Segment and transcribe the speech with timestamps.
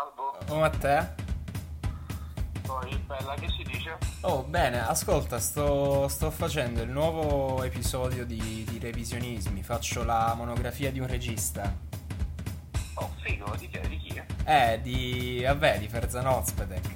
[0.00, 0.38] Salvo.
[0.46, 1.08] Come a te?
[2.62, 3.98] Poi, bella, che si dice?
[4.22, 9.62] Oh, bene, ascolta, sto, sto facendo il nuovo episodio di, di Revisionismi.
[9.62, 11.76] Faccio la monografia di un regista.
[12.94, 13.80] Oh, figo, di che?
[13.88, 14.72] Di chi è?
[14.72, 15.42] Eh, di.
[15.44, 16.86] vabbè, di Ferzan Ozpetek.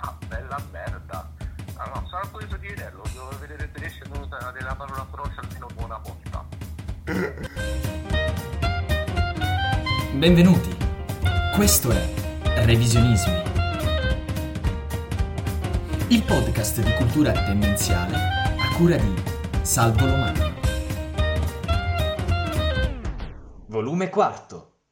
[0.00, 1.28] Ah, bella merda.
[1.74, 3.02] Ah, no, sarà curioso di vederlo.
[3.12, 6.44] Devo vedere se riesce a usare della parola croce almeno buona volta.
[10.14, 10.87] Benvenuti.
[11.58, 13.34] Questo è Revisionismi.
[16.10, 18.14] Il podcast di cultura tendenziale
[18.56, 19.12] a cura di
[19.62, 20.54] Salvo Romano.
[23.66, 24.82] Volume quarto.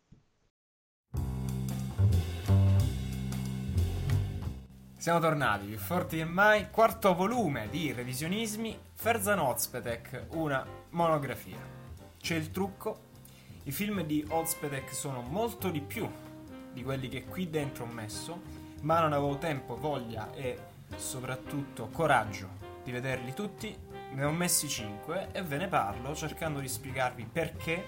[4.96, 6.68] Siamo tornati, più forti che mai.
[6.70, 8.76] Quarto volume di Revisionismi.
[8.92, 11.60] Ferzan Ozpetek, una monografia.
[12.20, 13.04] C'è il trucco.
[13.62, 16.10] I film di Ozpetek sono molto di più
[16.76, 18.42] di quelli che qui dentro ho messo,
[18.82, 20.58] ma non avevo tempo, voglia e
[20.94, 22.50] soprattutto coraggio
[22.84, 23.74] di vederli tutti.
[24.12, 27.82] Ne ho messi 5 e ve ne parlo cercando di spiegarvi perché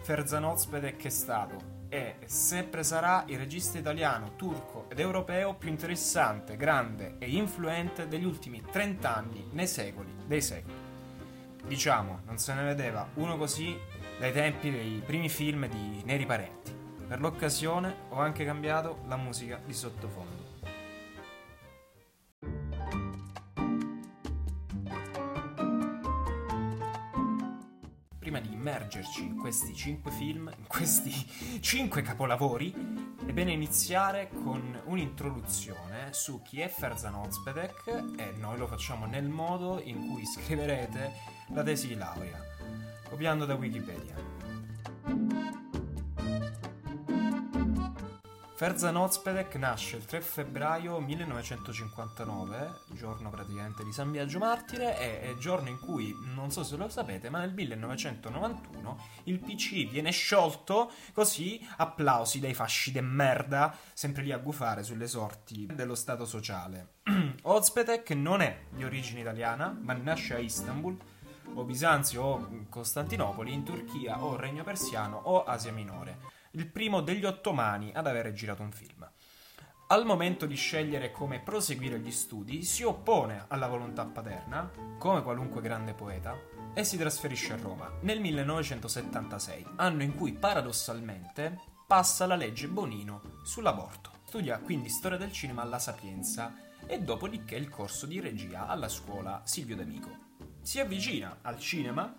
[0.00, 6.56] Ferzan Ozpetek è stato e sempre sarà il regista italiano, turco ed europeo più interessante,
[6.56, 10.74] grande e influente degli ultimi 30 anni nei secoli dei secoli.
[11.66, 13.78] Diciamo, non se ne vedeva uno così
[14.18, 16.75] dai tempi dei primi film di Neri Parenti.
[17.06, 20.54] Per l'occasione ho anche cambiato la musica di sottofondo.
[28.18, 31.12] Prima di immergerci in questi cinque film, in questi
[31.62, 32.74] cinque capolavori,
[33.24, 39.28] è bene iniziare con un'introduzione su chi è Ferzan Ozpetek e noi lo facciamo nel
[39.28, 41.12] modo in cui scriverete
[41.54, 42.40] la tesi di laurea,
[43.08, 45.65] copiando da Wikipedia.
[48.56, 55.34] Ferzan Ozpetek nasce il 3 febbraio 1959, giorno praticamente di San Biagio Martire, e è
[55.34, 60.90] giorno in cui, non so se lo sapete, ma nel 1991 il PC viene sciolto,
[61.12, 66.94] così applausi dai fasci de merda, sempre lì a gufare sulle sorti dello Stato sociale.
[67.42, 70.96] Ozpetek non è di origine italiana, ma nasce a Istanbul,
[71.52, 77.24] o Bisanzio o Costantinopoli, in Turchia o Regno Persiano o Asia Minore il primo degli
[77.24, 79.08] ottomani ad avere girato un film.
[79.88, 85.60] Al momento di scegliere come proseguire gli studi, si oppone alla volontà paterna, come qualunque
[85.60, 86.34] grande poeta,
[86.74, 93.38] e si trasferisce a Roma nel 1976, anno in cui paradossalmente passa la legge Bonino
[93.44, 94.10] sull'aborto.
[94.24, 96.54] Studia quindi storia del cinema alla Sapienza
[96.86, 100.24] e dopodiché il corso di regia alla scuola Silvio D'Amico.
[100.62, 102.16] Si avvicina al cinema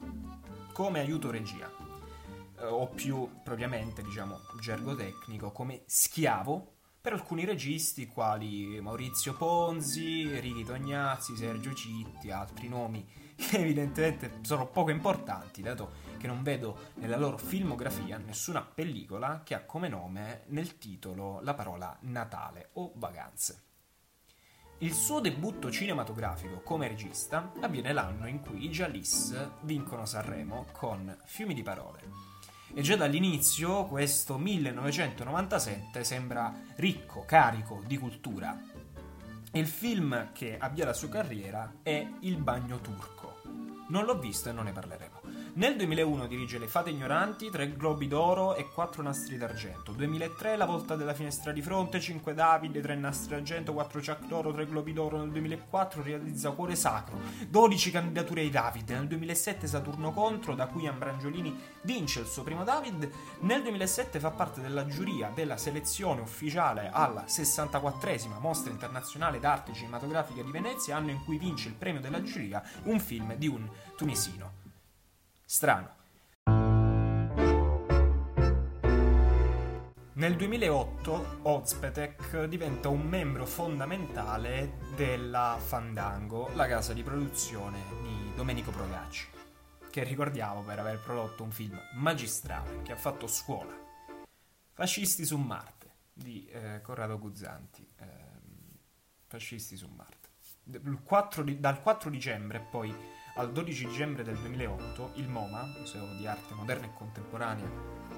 [0.72, 1.70] come aiuto regia,
[2.62, 10.63] o più propriamente, diciamo, gergo tecnico, come schiavo per alcuni registi quali Maurizio Ponzi, Ricky
[10.63, 13.07] Tognazzi, Sergio Citti, altri nomi
[13.38, 19.53] che evidentemente sono poco importanti, dato che non vedo nella loro filmografia nessuna pellicola che
[19.53, 23.62] ha come nome nel titolo la parola Natale o Vacanze.
[24.79, 31.17] Il suo debutto cinematografico come regista avviene l'anno in cui i Jalis vincono Sanremo con
[31.25, 32.37] Fiumi di parole
[32.73, 38.57] e già dall'inizio questo 1997 sembra ricco, carico di cultura.
[39.53, 43.41] Il film che avvia la sua carriera è Il bagno turco.
[43.89, 45.16] Non l'ho visto e non ne parleremo.
[45.57, 49.91] Nel 2001 dirige Le Fate Ignoranti, 3 Globi d'Oro e 4 Nastri d'Argento.
[49.91, 54.53] 2003 La Volta della Finestra di Fronte, 5 Davide, 3 Nastri d'Argento, 4 Chuck d'Oro,
[54.53, 55.17] 3 Globi d'Oro.
[55.17, 57.17] Nel 2004 realizza Cuore Sacro,
[57.50, 58.91] 12 candidature ai David.
[58.91, 63.09] Nel 2007 Saturno Contro, da cui Ambrangiolini vince il suo primo David.
[63.40, 70.43] Nel 2007 fa parte della giuria della selezione ufficiale alla 64esima Mostra Internazionale d'Arte Cinematografica
[70.43, 74.57] di Venezia, anno in cui vince il premio della giuria un film di un tunisino.
[75.49, 75.96] Strano.
[80.16, 88.72] Nel 2008 Ozpetek diventa un membro fondamentale della Fandango, la casa di produzione di Domenico
[88.72, 89.29] Progacci,
[89.90, 93.73] che ricordiamo per aver prodotto un film magistrale che ha fatto scuola.
[94.73, 97.88] Fascisti su Marte di eh, Corrado Guzzanti.
[97.99, 98.05] Eh,
[99.28, 100.28] fascisti su Marte.
[100.61, 102.94] Di, dal 4 dicembre poi
[103.37, 107.69] al 12 dicembre del 2008 il MoMA, Museo di Arte Moderna e Contemporanea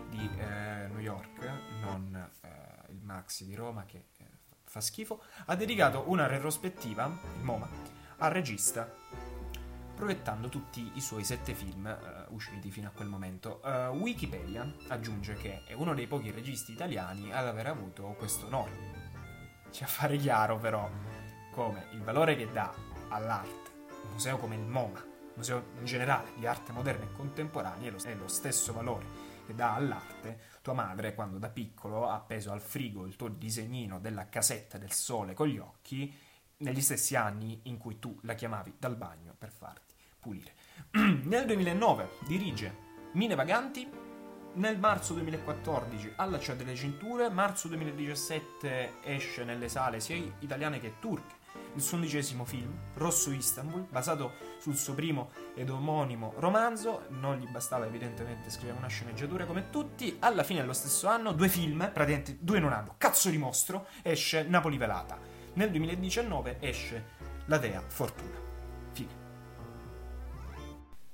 [0.10, 1.46] di eh, New York,
[1.82, 2.48] non eh,
[2.92, 4.26] il Maxi di Roma che eh,
[4.64, 7.68] fa schifo, ha dedicato una retrospettiva, il MoMA,
[8.20, 8.90] al regista
[9.94, 13.62] proiettando tutti i suoi sette film eh, usciti fino a quel momento.
[13.62, 18.98] Eh, Wikipedia aggiunge che è uno dei pochi registi italiani ad aver avuto questo onore.
[19.70, 20.90] C'è a fare chiaro però
[21.52, 22.74] come il valore che dà
[23.10, 23.70] all'arte
[24.04, 25.04] un museo come il MoMA,
[25.40, 30.40] museo in generale di arte moderna e contemporanea, è lo, stesso valore che dà all'arte
[30.62, 34.92] tua madre quando da piccolo ha appeso al frigo il tuo disegnino della casetta del
[34.92, 36.14] sole con gli occhi
[36.58, 40.54] negli stessi anni in cui tu la chiamavi dal bagno per farti pulire.
[40.92, 43.90] Nel 2009 dirige Mine Vaganti,
[44.56, 51.38] nel marzo 2014 Allaccia delle cinture, marzo 2017 esce nelle sale sia italiane che turche
[51.76, 57.04] il suo undicesimo film, Rosso Istanbul, basato sul suo primo ed omonimo romanzo.
[57.10, 60.18] Non gli bastava evidentemente scrivere una sceneggiatura come tutti.
[60.20, 63.88] Alla fine dello stesso anno, due film, praticamente due in un anno, cazzo di mostro,
[64.02, 65.18] esce Napoli Velata.
[65.54, 67.06] Nel 2019 esce
[67.46, 68.38] La Dea Fortuna.
[68.92, 69.28] Fine.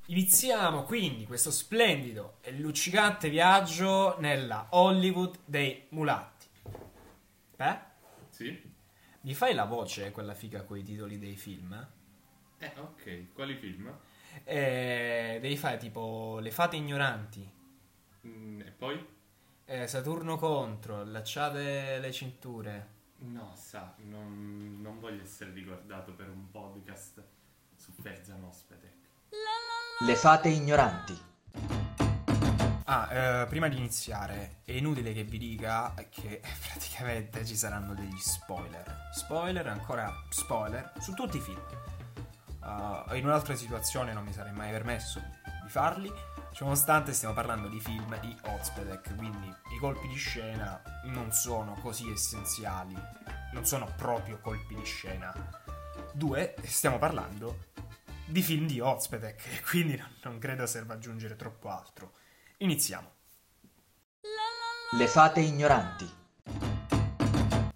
[0.07, 6.45] Iniziamo quindi questo splendido e luccicante viaggio nella Hollywood dei mulatti.
[7.57, 7.79] Eh?
[8.29, 8.73] Sì?
[9.25, 11.73] Mi fai la voce, quella figa con i titoli dei film?
[12.59, 13.33] Eh, ok.
[13.33, 13.91] Quali film?
[14.43, 17.51] Eh, devi fare tipo Le fate ignoranti.
[18.27, 19.03] Mm, e poi?
[19.65, 22.89] Eh, Saturno contro, allacciate le cinture.
[23.21, 27.23] No, sa, non, non voglio essere ricordato per un podcast
[27.75, 28.93] su Ferzan Ospedec.
[30.05, 31.19] Le fate ignoranti.
[32.87, 36.39] Ah, eh, prima di iniziare, è inutile che vi dica che
[36.69, 39.09] praticamente ci saranno degli spoiler.
[39.11, 41.59] Spoiler, ancora spoiler, su tutti i film.
[42.61, 45.19] Uh, in un'altra situazione non mi sarei mai permesso
[45.63, 46.11] di farli,
[46.59, 52.07] nonostante stiamo parlando di film di Ozpedek, quindi i colpi di scena non sono così
[52.11, 52.95] essenziali,
[53.53, 55.33] non sono proprio colpi di scena.
[56.11, 57.65] Due, stiamo parlando
[58.25, 62.13] di film di Ozpedek, quindi non, non credo serva aggiungere troppo altro.
[62.59, 63.11] Iniziamo.
[64.91, 66.09] Le fate ignoranti.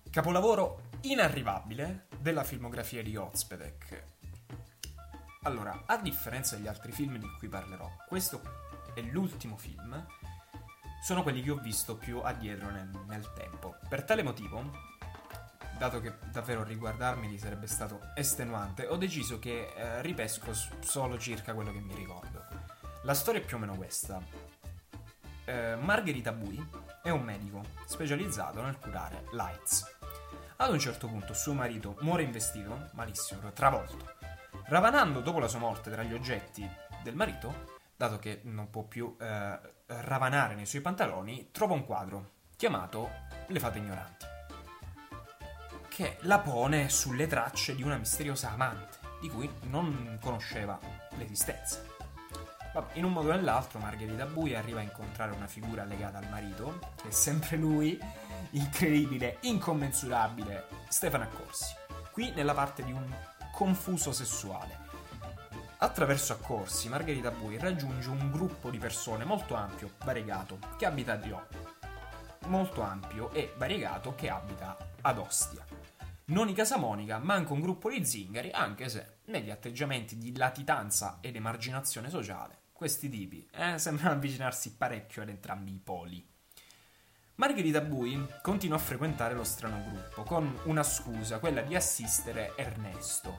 [0.10, 4.04] Capolavoro inarrivabile della filmografia di Ozpedek.
[5.44, 8.42] Allora, a differenza degli altri film di cui parlerò, questo
[8.96, 10.06] è l'ultimo film.
[11.04, 13.76] Sono quelli che ho visto più addietro nel, nel tempo.
[13.90, 14.64] Per tale motivo,
[15.78, 21.74] dato che davvero riguardarmeli sarebbe stato estenuante, ho deciso che eh, ripesco solo circa quello
[21.74, 22.46] che mi ricordo.
[23.04, 24.59] La storia è più o meno questa
[25.50, 26.64] eh, Margherita Bui
[27.02, 29.98] è un medico specializzato nel curare l'AIDS.
[30.58, 34.18] Ad un certo punto suo marito muore investito, malissimo, travolto.
[34.66, 36.70] Ravanando dopo la sua morte tra gli oggetti
[37.02, 42.38] del marito, dato che non può più eh, ravanare nei suoi pantaloni, trova un quadro
[42.56, 43.10] chiamato
[43.48, 44.26] Le fate ignoranti,
[45.88, 50.78] che la pone sulle tracce di una misteriosa amante, di cui non conosceva
[51.18, 51.89] l'esistenza.
[52.94, 56.80] In un modo o nell'altro Margherita Bui arriva a incontrare una figura legata al marito,
[56.96, 58.00] che è sempre lui,
[58.52, 61.76] incredibile, incommensurabile, Stefano Accorsi.
[62.12, 63.06] Qui nella parte di un
[63.52, 64.88] confuso sessuale.
[65.78, 71.18] Attraverso Accorsi, Margherita Bui raggiunge un gruppo di persone molto ampio, variegato, che abita a
[71.18, 71.48] Dio.
[72.48, 75.66] Molto ampio e variegato che abita ad Ostia.
[76.26, 81.18] Non i Casamonica, ma anche un gruppo di zingari, anche se negli atteggiamenti di latitanza
[81.22, 86.26] ed emarginazione sociale questi tipi eh, sembrano avvicinarsi parecchio ad entrambi i poli.
[87.36, 93.38] Margherita Bui continua a frequentare lo strano gruppo con una scusa, quella di assistere Ernesto,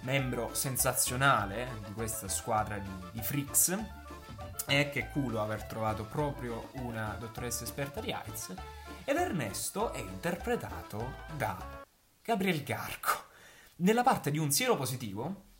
[0.00, 3.78] membro sensazionale di questa squadra di, di freaks,
[4.66, 8.54] e che culo aver trovato proprio una dottoressa esperta di AIDS,
[9.04, 11.82] ed Ernesto è interpretato da
[12.22, 13.24] Gabriel Garco,
[13.76, 15.50] nella parte di un siero positivo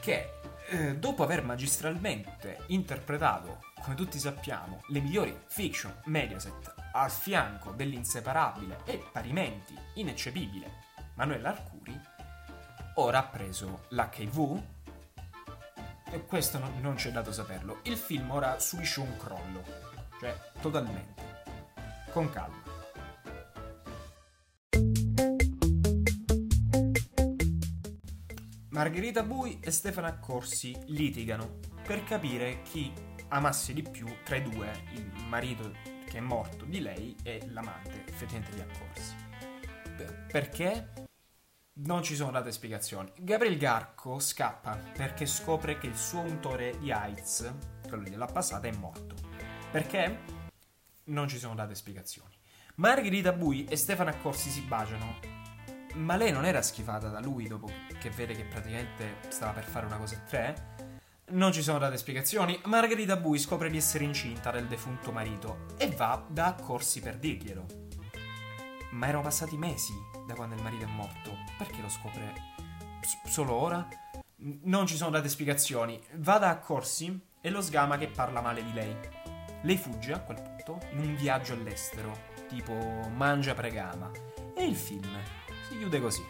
[0.00, 0.37] che
[0.68, 8.80] eh, dopo aver magistralmente interpretato, come tutti sappiamo, le migliori fiction Mediaset al fianco dell'inseparabile
[8.84, 11.98] e parimenti ineccepibile Manuela Arcuri,
[12.94, 14.62] ora ha preso l'HIV
[16.10, 17.80] e questo non, non c'è dato saperlo.
[17.82, 19.62] Il film ora subisce un crollo,
[20.20, 21.42] cioè totalmente,
[22.12, 22.67] con calma.
[28.78, 32.92] Margherita Bui e Stefano Accorsi litigano per capire chi
[33.26, 35.72] amasse di più tra i due, il marito
[36.06, 39.16] che è morto di lei e l'amante effettivamente di Accorsi.
[40.30, 41.08] Perché?
[41.80, 43.10] Non ci sono date spiegazioni.
[43.18, 47.52] Gabriel Garco scappa perché scopre che il suo untore di AIDS,
[47.88, 49.16] quello della passata, è morto.
[49.72, 50.20] Perché?
[51.06, 52.36] Non ci sono date spiegazioni.
[52.76, 55.37] Margherita Bui e Stefano Accorsi si baciano
[55.94, 59.86] Ma lei non era schifata da lui dopo che vede che praticamente stava per fare
[59.86, 60.76] una cosa a tre?
[61.30, 62.58] Non ci sono date spiegazioni.
[62.64, 67.66] Margherita Bui scopre di essere incinta del defunto marito e va da accorsi per dirglielo.
[68.92, 69.92] Ma erano passati mesi
[70.26, 71.36] da quando il marito è morto.
[71.58, 72.32] Perché lo scopre
[73.26, 73.86] solo ora?
[74.36, 76.00] Non ci sono date spiegazioni.
[76.14, 78.96] Va da accorsi e lo sgama che parla male di lei.
[79.62, 82.16] Lei fugge a quel punto in un viaggio all'estero,
[82.48, 82.74] tipo
[83.14, 84.10] mangia pregama.
[84.54, 85.06] E il film
[85.68, 86.26] si chiude così.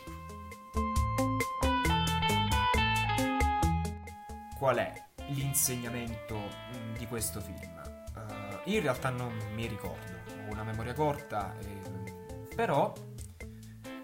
[4.59, 4.92] Qual è
[5.28, 7.80] l'insegnamento mh, di questo film?
[8.14, 10.12] Uh, in realtà non mi ricordo,
[10.47, 12.92] ho una memoria corta, e, però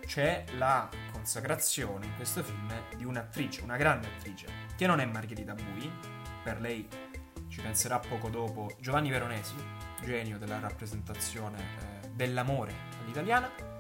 [0.07, 5.55] c'è la consacrazione in questo film di un'attrice, una grande attrice, che non è Margherita
[5.55, 5.91] Bui,
[6.45, 6.87] per lei
[7.49, 9.55] ci penserà poco dopo Giovanni Veronesi,
[10.03, 13.74] genio della rappresentazione eh, dell'amore all'italiana,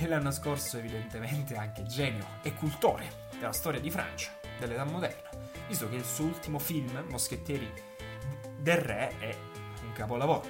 [0.00, 5.28] e l'anno scorso evidentemente anche genio e cultore della storia di Francia, dell'età moderna,
[5.66, 7.70] visto che il suo ultimo film, Moschettieri
[8.60, 9.36] del Re, è
[9.82, 10.46] un capolavoro,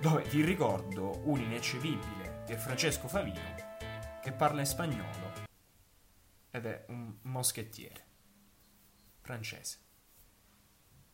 [0.00, 2.18] dove vi ricordo un ineccepibile
[2.58, 3.40] Francesco Favino
[4.20, 5.32] che parla in spagnolo
[6.50, 8.04] ed è un moschettiere
[9.20, 9.78] francese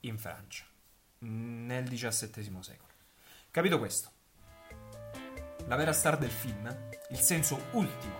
[0.00, 0.64] in Francia
[1.18, 2.92] nel XVII secolo.
[3.50, 4.11] Capito questo?
[5.66, 8.14] La vera star del film, il senso ultimo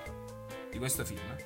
[0.71, 1.37] di questo film,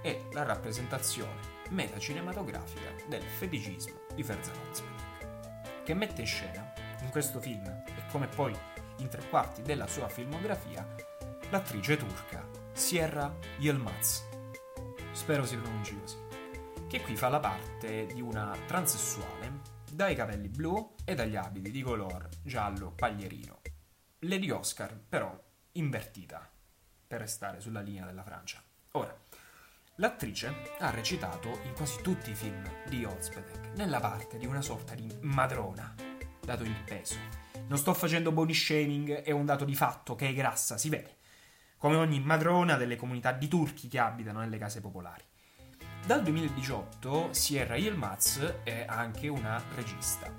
[0.00, 7.40] è la rappresentazione metacinematografica del feticismo di Ferzan Ozpetek, che mette in scena in questo
[7.40, 8.56] film, e come poi
[8.98, 10.86] in tre quarti della sua filmografia,
[11.50, 14.26] l'attrice turca Sierra Yilmaz.
[15.12, 16.16] Spero si pronunci così.
[16.86, 21.82] Che qui fa la parte di una transessuale dai capelli blu e dagli abiti di
[21.82, 23.60] color giallo paglierino.
[24.20, 25.36] Lady Oscar, però,
[25.72, 26.50] invertita,
[27.08, 28.62] per restare sulla linea della Francia.
[28.92, 29.16] Ora,
[29.96, 34.94] l'attrice ha recitato in quasi tutti i film di Ozpetek nella parte di una sorta
[34.94, 35.94] di madrona,
[36.40, 37.16] dato il peso.
[37.66, 41.16] Non sto facendo body shaming, è un dato di fatto che è grassa, si vede.
[41.78, 45.24] Come ogni madrona delle comunità di turchi che abitano nelle case popolari.
[46.04, 50.30] Dal 2018 Sierra Yilmaz è anche una regista.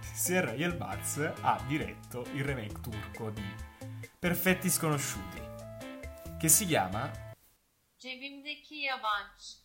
[0.00, 3.66] Sierra Yilmaz ha diretto il remake turco di
[4.20, 5.40] Perfetti Sconosciuti,
[6.40, 7.08] che si chiama
[7.96, 9.58] Cebimdeki yabancı.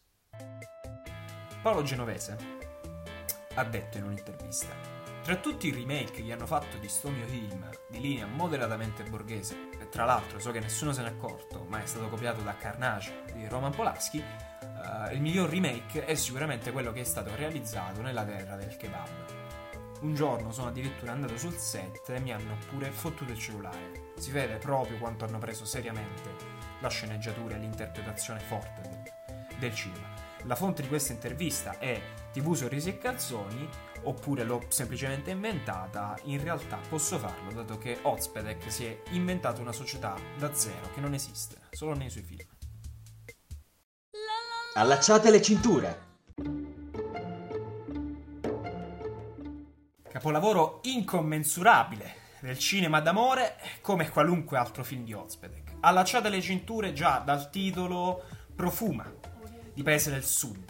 [1.64, 2.38] Paolo Genovese
[3.56, 4.76] ha detto in un'intervista:
[5.24, 9.72] Tra tutti i remake che hanno fatto di sto mio film di linea moderatamente borghese,
[9.80, 13.24] e tra l'altro so che nessuno se n'è accorto, ma è stato copiato da Carnage
[13.34, 18.24] di Roman Polanski, eh, il miglior remake è sicuramente quello che è stato realizzato nella
[18.24, 19.10] terra del kebab.
[20.02, 24.03] Un giorno sono addirittura andato sul set e mi hanno pure fottuto il cellulare.
[24.16, 30.08] Si vede proprio quanto hanno preso seriamente la sceneggiatura e l'interpretazione forte del, del cinema.
[30.46, 32.02] La fonte di questa intervista è
[32.34, 33.68] TV Sorrisi e Calzoni,
[34.04, 39.72] oppure l'ho semplicemente inventata, in realtà posso farlo dato che Ozpedek si è inventato una
[39.72, 42.48] società da zero che non esiste, solo nei suoi film.
[44.74, 46.12] Allacciate le cinture!
[50.10, 55.76] Capolavoro incommensurabile del cinema d'amore come qualunque altro film di Ozpedek.
[55.80, 58.22] Allacciate le cinture già dal titolo
[58.54, 59.10] profuma
[59.74, 60.70] di Paese del Sud.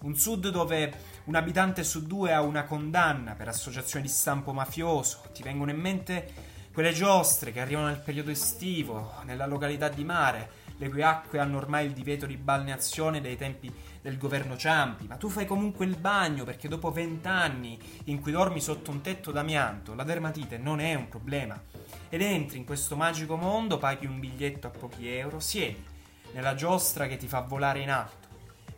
[0.00, 0.92] Un sud dove
[1.24, 5.24] un abitante su due ha una condanna per associazione di stampo mafioso.
[5.34, 6.32] Ti vengono in mente
[6.72, 11.58] quelle giostre che arrivano nel periodo estivo, nella località di mare, le cui acque hanno
[11.58, 13.70] ormai il divieto di balneazione dai tempi
[14.02, 18.60] del governo Ciampi, ma tu fai comunque il bagno perché dopo vent'anni in cui dormi
[18.60, 21.58] sotto un tetto d'amianto, la dermatite non è un problema.
[22.08, 25.82] Ed entri in questo magico mondo, paghi un biglietto a pochi euro, siedi
[26.32, 28.20] nella giostra che ti fa volare in alto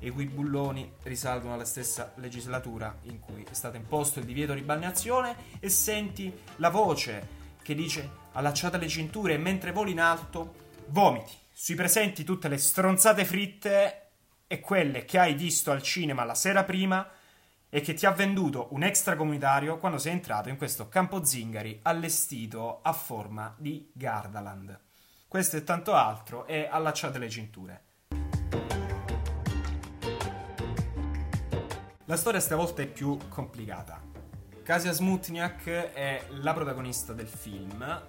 [0.01, 4.61] i cui bulloni risalgono alla stessa legislatura in cui è stato imposto il divieto di
[4.61, 10.63] balneazione e senti la voce che dice allacciate le cinture e mentre voli in alto
[10.89, 14.04] vomiti sui presenti tutte le stronzate fritte
[14.55, 17.09] e quelle che hai visto al cinema la sera prima
[17.69, 22.79] e che ti ha venduto un extracomunitario quando sei entrato in questo campo zingari allestito
[22.83, 24.79] a forma di Gardaland.
[25.27, 27.83] Questo e tanto altro e allacciate le cinture.
[32.05, 34.01] La storia stavolta è più complicata.
[34.63, 38.03] Kasia Smutniak è la protagonista del film.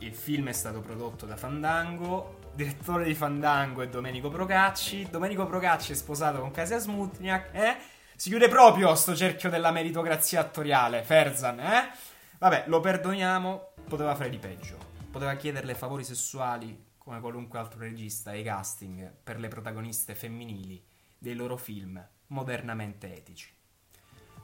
[0.00, 2.37] Il film è stato prodotto da Fandango.
[2.58, 5.06] Direttore di Fandango è Domenico Procacci.
[5.08, 7.54] Domenico Procacci è sposato con Kasia Smutniak.
[7.54, 7.76] Eh?
[8.16, 11.04] Si chiude proprio sto cerchio della meritocrazia attoriale.
[11.04, 11.88] Ferzan, eh?
[12.36, 13.74] Vabbè, lo perdoniamo.
[13.88, 14.76] Poteva fare di peggio.
[15.08, 20.84] Poteva chiederle favori sessuali come qualunque altro regista, ai casting per le protagoniste femminili
[21.16, 23.54] dei loro film modernamente etici.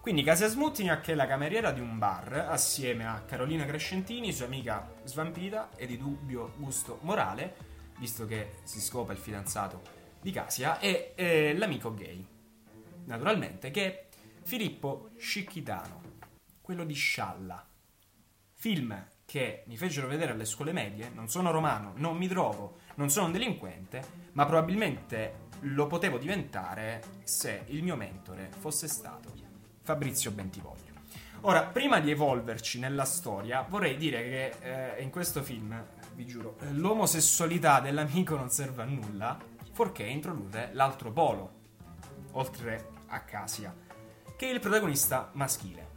[0.00, 4.88] Quindi Kasia Smutniak è la cameriera di un bar assieme a Carolina Crescentini, sua amica
[5.02, 9.82] svampita e di dubbio gusto morale, visto che si scopre il fidanzato
[10.20, 12.26] di Casia, e eh, l'amico gay,
[13.04, 14.08] naturalmente, che è
[14.42, 16.00] Filippo Scicchitano,
[16.60, 17.66] quello di Scialla.
[18.52, 23.10] Film che mi fecero vedere alle scuole medie, non sono romano, non mi drogo, non
[23.10, 29.32] sono un delinquente, ma probabilmente lo potevo diventare se il mio mentore fosse stato
[29.82, 30.93] Fabrizio Bentivoglio.
[31.46, 35.78] Ora, prima di evolverci nella storia, vorrei dire che eh, in questo film,
[36.14, 39.38] vi giuro, eh, l'omosessualità dell'amico non serve a nulla,
[39.72, 41.52] fuorché introdurre l'altro polo,
[42.32, 43.76] oltre a Casia,
[44.38, 45.90] che è il protagonista maschile,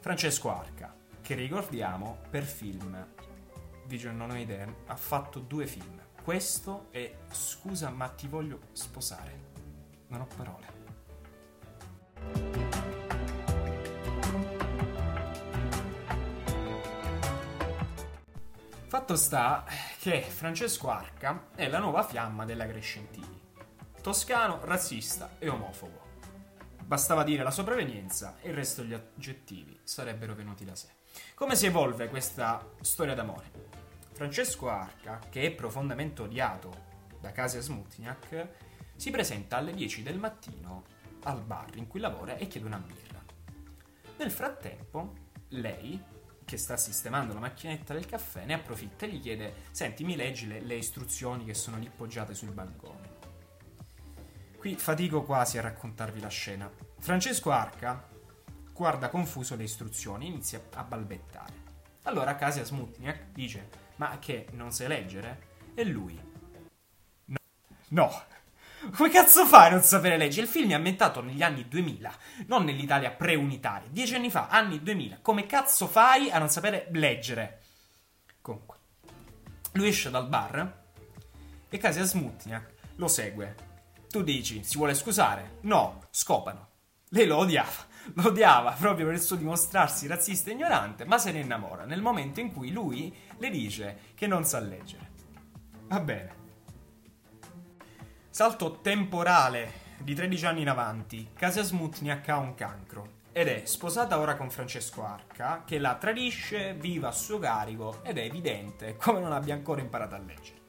[0.00, 3.08] Francesco Arca, che ricordiamo per film,
[3.88, 6.00] vi giuro non ho idea, ha fatto due film.
[6.24, 9.50] Questo è Scusa ma ti voglio sposare.
[10.08, 12.61] Non ho parole.
[18.92, 19.64] Fatto sta
[20.00, 23.40] che Francesco Arca è la nuova fiamma della Crescentini.
[24.02, 26.00] Toscano, razzista e omofobo.
[26.84, 30.88] Bastava dire la sua provenienza e il resto degli aggettivi sarebbero venuti da sé.
[31.32, 33.50] Come si evolve questa storia d'amore?
[34.12, 36.70] Francesco Arca, che è profondamente odiato
[37.18, 38.48] da Kasia Smutniak,
[38.94, 40.84] si presenta alle 10 del mattino
[41.22, 43.24] al bar in cui lavora e chiede una birra.
[44.18, 45.14] Nel frattempo,
[45.48, 45.98] lei,
[46.44, 50.46] che sta sistemando la macchinetta del caffè, ne approfitta e gli chiede: Senti, mi leggi
[50.46, 53.20] le, le istruzioni che sono lì poggiate sul bancone.
[54.56, 56.70] Qui fatico quasi a raccontarvi la scena.
[56.98, 58.08] Francesco Arca
[58.72, 61.52] guarda confuso le istruzioni e inizia a balbettare.
[62.04, 65.50] Allora Kasia Smutniak dice: Ma che non sai leggere?
[65.74, 66.30] E lui.
[67.88, 68.10] No.
[68.90, 70.42] Come cazzo fai a non sapere leggere?
[70.42, 72.12] Il film è ambientato negli anni 2000,
[72.46, 73.88] non nell'Italia pre-unitaria.
[73.88, 75.18] Dieci anni fa, anni 2000.
[75.22, 77.60] Come cazzo fai a non sapere leggere?
[78.40, 78.76] Comunque,
[79.72, 80.80] lui esce dal bar
[81.68, 83.54] e Kasia Smutniak lo segue.
[84.10, 85.58] Tu dici, si vuole scusare?
[85.62, 86.70] No, scopano.
[87.10, 87.90] Lei lo odiava.
[88.14, 92.02] Lo odiava proprio per il suo dimostrarsi razzista e ignorante, ma se ne innamora nel
[92.02, 95.10] momento in cui lui le dice che non sa leggere.
[95.86, 96.41] Va bene.
[98.32, 101.32] Salto temporale di 13 anni in avanti.
[101.34, 106.72] Kasia Smutniak ha un cancro ed è sposata ora con Francesco Arca che la tradisce,
[106.72, 110.60] vive a suo carico ed è evidente come non abbia ancora imparato a leggere.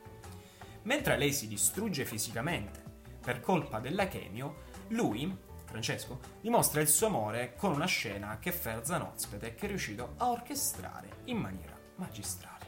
[0.82, 2.84] Mentre lei si distrugge fisicamente
[3.22, 9.04] per colpa della chemio, lui, Francesco, dimostra il suo amore con una scena che Ferzan
[9.04, 12.66] Ozpetek è riuscito a orchestrare in maniera magistrale.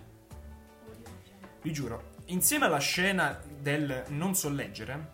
[1.62, 5.14] Vi giuro, insieme alla scena del non so leggere,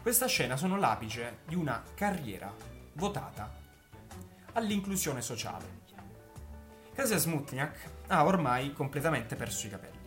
[0.00, 2.52] questa scena sono l'apice di una carriera
[2.94, 3.52] votata
[4.52, 5.78] all'inclusione sociale.
[6.94, 9.98] Kasia Smutniak ha ormai completamente perso i capelli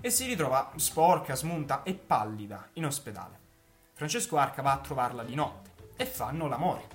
[0.00, 3.38] e si ritrova sporca, smunta e pallida in ospedale.
[3.92, 6.88] Francesco Arca va a trovarla di notte e fanno l'amore,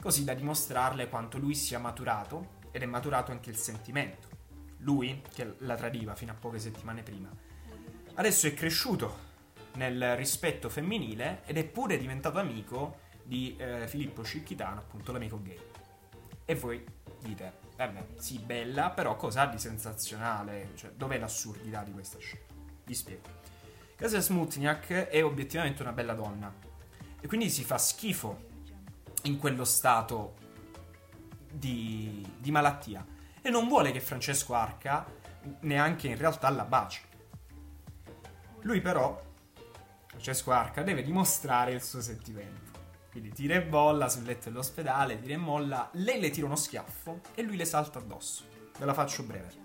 [0.00, 4.28] così da dimostrarle quanto lui sia maturato ed è maturato anche il sentimento.
[4.78, 7.30] Lui, che la tradiva fino a poche settimane prima,
[8.14, 9.22] adesso è cresciuto
[9.74, 15.58] nel rispetto femminile ed è pure diventato amico di eh, Filippo Scicchitano, appunto l'amico gay.
[16.44, 16.84] E voi
[17.20, 20.70] dite, vabbè, sì, bella, però cosa ha di sensazionale?
[20.74, 22.44] Cioè, dov'è l'assurdità di questa scena?
[22.84, 23.42] Vi spiego.
[23.96, 26.52] Kasia Smutniak è obiettivamente una bella donna
[27.20, 28.52] e quindi si fa schifo
[29.22, 30.34] in quello stato
[31.50, 33.06] di, di malattia
[33.40, 35.06] e non vuole che Francesco Arca
[35.60, 37.00] neanche in realtà la baci.
[38.64, 39.22] Lui però,
[40.06, 42.72] Francesco Arca, deve dimostrare il suo sentimento.
[43.10, 47.20] Quindi tira e bolla sul letto dell'ospedale, tira e molla, lei le tira uno schiaffo
[47.34, 48.44] e lui le salta addosso.
[48.78, 49.62] Ve la faccio breve.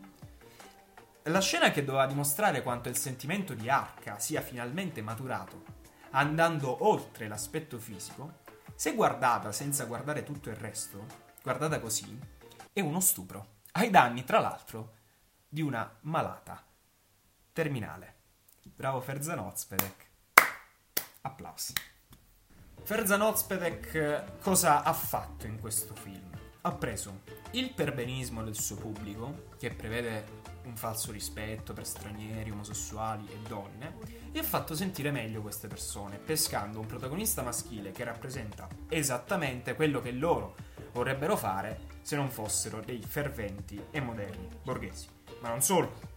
[1.23, 5.63] La scena che doveva dimostrare quanto il sentimento di Arca sia finalmente maturato,
[6.11, 8.39] andando oltre l'aspetto fisico,
[8.75, 11.05] se guardata senza guardare tutto il resto,
[11.41, 12.19] guardata così,
[12.73, 14.95] è uno stupro, ai danni, tra l'altro,
[15.47, 16.61] di una malata
[17.53, 18.17] terminale.
[18.63, 20.07] Bravo Ferzan Ozpedek.
[21.21, 21.73] Applausi.
[22.83, 26.29] Ferzan Ozpedek cosa ha fatto in questo film?
[26.61, 33.27] Ha preso il perbenismo del suo pubblico, che prevede un falso rispetto per stranieri, omosessuali
[33.29, 33.97] e donne,
[34.31, 40.01] e ha fatto sentire meglio queste persone, pescando un protagonista maschile che rappresenta esattamente quello
[40.01, 40.55] che loro
[40.91, 45.07] vorrebbero fare se non fossero dei ferventi e moderni borghesi.
[45.41, 46.08] Ma non solo.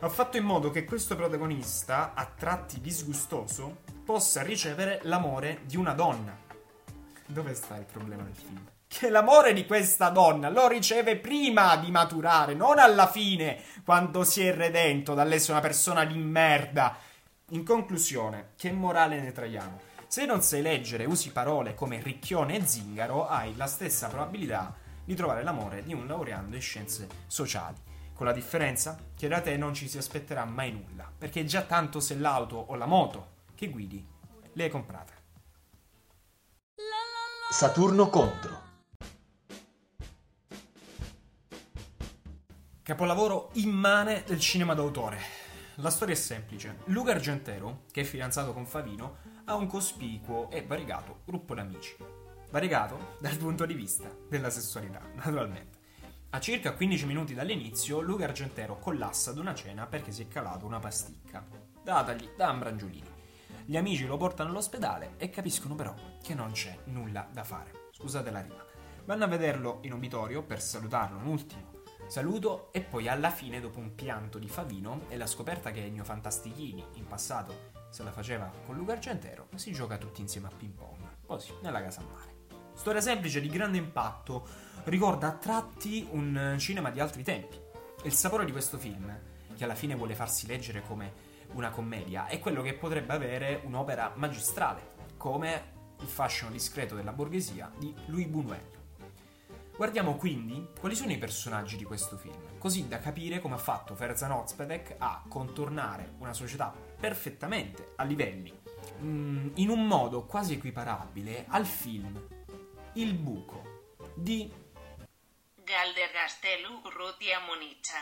[0.00, 5.92] Ha fatto in modo che questo protagonista, a tratti disgustoso, possa ricevere l'amore di una
[5.92, 6.36] donna.
[7.24, 8.64] Dove sta il problema del film?
[8.86, 14.46] Che l'amore di questa donna lo riceve prima di maturare, non alla fine, quando si
[14.46, 16.96] è redento dall'essere una persona di merda.
[17.50, 19.80] In conclusione, che morale ne traiamo?
[20.06, 24.74] Se non sai leggere e usi parole come ricchione e zingaro, hai la stessa probabilità
[25.04, 27.76] di trovare l'amore di un laureando in scienze sociali.
[28.16, 32.00] Con la differenza che da te non ci si aspetterà mai nulla, perché già tanto
[32.00, 34.02] se l'auto o la moto che guidi
[34.54, 35.12] le hai comprate.
[37.50, 38.64] Saturno contro.
[42.82, 45.18] Capolavoro immane del cinema d'autore.
[45.76, 46.78] La storia è semplice.
[46.86, 51.96] Luca Argentero, che è fidanzato con Favino, ha un cospicuo e variegato gruppo d'amici.
[52.50, 55.75] Variegato dal punto di vista della sessualità, naturalmente.
[56.36, 60.66] A circa 15 minuti dall'inizio, Luca Argentero collassa ad una cena perché si è calato
[60.66, 61.42] una pasticca,
[61.82, 63.08] datagli da Ambrangiolini.
[63.64, 67.88] Gli amici lo portano all'ospedale e capiscono però che non c'è nulla da fare.
[67.90, 68.62] Scusate la rima.
[69.06, 71.72] Vanno a vederlo in obitorio per salutarlo un ultimo
[72.06, 76.04] saluto e poi alla fine, dopo un pianto di Favino e la scoperta che Ennio
[76.04, 80.74] Fantastichini in passato se la faceva con Luca Argentero, si gioca tutti insieme a ping
[80.74, 82.35] pong, così, nella casa a mare.
[82.76, 84.46] Storia semplice di grande impatto,
[84.84, 87.56] ricorda a tratti un cinema di altri tempi.
[87.56, 89.12] E il sapore di questo film,
[89.56, 91.12] che alla fine vuole farsi leggere come
[91.54, 97.72] una commedia, è quello che potrebbe avere un'opera magistrale, come Il fascino discreto della borghesia
[97.76, 98.60] di Louis Buñuel.
[99.74, 103.96] Guardiamo quindi quali sono i personaggi di questo film, così da capire come ha fatto
[103.96, 108.52] Ferzan Ozpedek a contornare una società perfettamente a livelli,
[109.00, 112.35] mm, in un modo quasi equiparabile al film
[112.98, 113.62] Il buco
[114.14, 114.50] di
[115.54, 117.98] Galdergastelu Rutia Monica.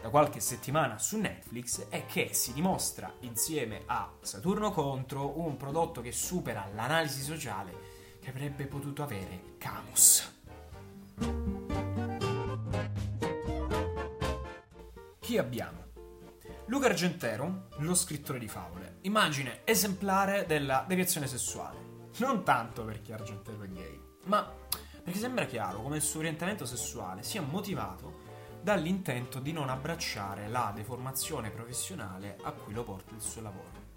[0.00, 6.00] da qualche settimana su Netflix e che si dimostra insieme a Saturno Contro un prodotto
[6.00, 7.74] che supera l'analisi sociale
[8.22, 10.32] che avrebbe potuto avere Camus.
[15.18, 15.88] Chi abbiamo?
[16.68, 21.89] Luca Argentero, lo scrittore di favole, immagine esemplare della deviazione sessuale.
[22.18, 24.52] Non tanto perché Argentero è gay, ma
[25.02, 28.28] perché sembra chiaro come il suo orientamento sessuale sia motivato
[28.62, 33.88] dall'intento di non abbracciare la deformazione professionale a cui lo porta il suo lavoro.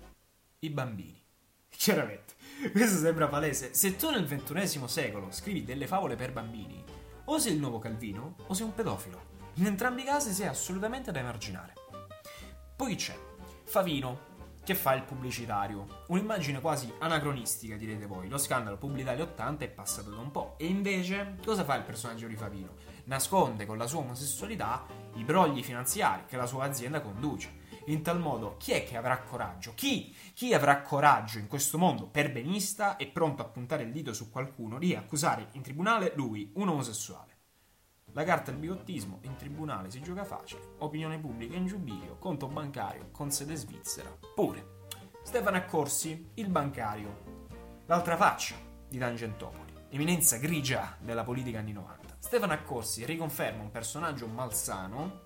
[0.59, 1.21] I bambini.
[1.67, 2.35] Chiaramente,
[2.71, 3.73] questo sembra palese.
[3.73, 6.83] Se tu nel ventunesimo secolo scrivi delle favole per bambini,
[7.25, 9.31] o sei il nuovo Calvino o sei un pedofilo.
[9.55, 11.73] In entrambi i casi sei assolutamente da emarginare.
[12.75, 13.17] Poi c'è
[13.65, 14.32] Favino,
[14.63, 16.03] che fa il pubblicitario.
[16.07, 18.29] Un'immagine quasi anacronistica, direte voi.
[18.29, 20.55] Lo scandalo pubblicità 80 è passato da un po'.
[20.57, 22.75] E invece, cosa fa il personaggio di Favino?
[23.05, 27.61] Nasconde con la sua omosessualità i brogli finanziari che la sua azienda conduce.
[27.87, 29.73] In tal modo, chi è che avrà coraggio?
[29.75, 30.15] Chi?
[30.33, 34.79] Chi avrà coraggio in questo mondo perbenista e pronto a puntare il dito su qualcuno
[34.79, 37.32] di accusare in tribunale lui, un omosessuale?
[38.15, 43.09] La carta del bigottismo in tribunale si gioca facile, opinione pubblica in giubilio, conto bancario
[43.11, 44.15] con sede svizzera.
[44.35, 44.81] Pure.
[45.23, 47.47] Stefano Accorsi, il bancario.
[47.87, 48.53] L'altra faccia
[48.87, 52.17] di Tangentopoli, eminenza grigia della politica anni 90.
[52.19, 55.21] Stefano Accorsi riconferma un personaggio malsano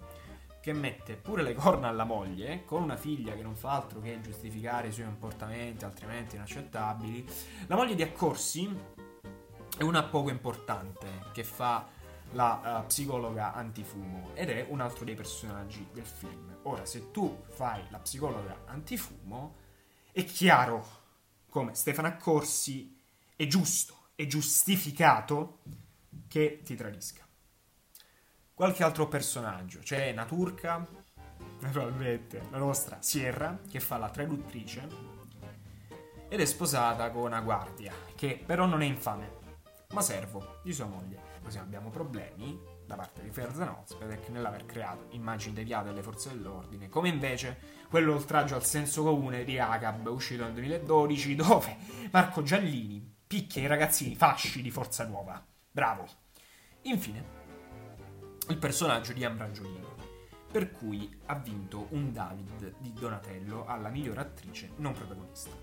[0.62, 4.22] che mette pure le corna alla moglie, con una figlia che non fa altro che
[4.22, 7.28] giustificare i suoi comportamenti altrimenti inaccettabili.
[7.68, 8.74] La moglie di Accorsi
[9.78, 11.96] è una poco importante che fa
[12.32, 16.58] la uh, psicologa antifumo ed è un altro dei personaggi del film.
[16.64, 19.56] Ora, se tu fai la psicologa antifumo,
[20.12, 20.86] è chiaro
[21.50, 23.00] come Stefano Accorsi
[23.36, 25.60] è giusto, è giustificato
[26.28, 27.26] che ti tradisca.
[28.54, 30.86] Qualche altro personaggio, c'è Naturca,
[31.60, 34.88] naturalmente la nostra Sierra, che fa la traduttrice,
[36.28, 39.46] ed è sposata con una guardia, che però non è infame,
[39.94, 41.36] ma servo di sua moglie.
[41.44, 46.90] Così abbiamo problemi da parte di Ferzan Ozpedek nell'aver creato immagini deviate alle forze dell'ordine,
[46.90, 47.58] come invece
[47.90, 51.78] quello oltraggio al senso comune di Agab, uscito nel 2012, dove
[52.12, 55.44] Marco Giallini picchia i ragazzini fasci di Forza Nuova.
[55.72, 56.08] Bravo.
[56.84, 57.36] Infine,
[58.50, 59.86] il personaggio di Ambrangiolini,
[60.50, 65.56] per cui ha vinto un David di Donatello alla miglior attrice non protagonista.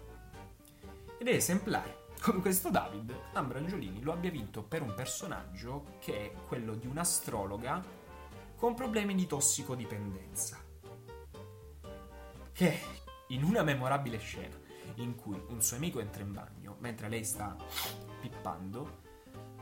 [1.18, 6.32] Ed è esemplare come questo David Ambrangiolini lo abbia vinto per un personaggio che è
[6.48, 7.84] quello di un'astrologa
[8.56, 10.56] con problemi di tossicodipendenza.
[12.50, 12.80] Che
[13.28, 14.56] in una memorabile scena
[14.94, 17.54] in cui un suo amico entra in bagno mentre lei sta
[18.22, 19.02] pippando,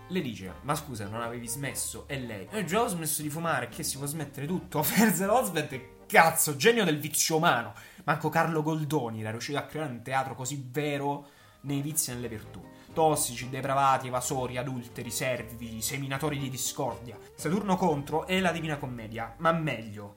[0.07, 2.07] le dice: Ma scusa, non avevi smesso?
[2.07, 4.85] E lei: Eh, già ho smesso di fumare, che si può smettere tutto.
[4.85, 7.75] Ferzen Oswald, cazzo, genio del vizio umano.
[8.05, 12.29] Manco Carlo Goldoni era riuscito a creare un teatro così vero nei vizi e nelle
[12.29, 12.61] virtù.
[12.93, 17.19] Tossici, depravati, evasori, adulteri, servi, seminatori di discordia.
[17.35, 20.17] Saturno contro e la Divina Commedia, ma meglio,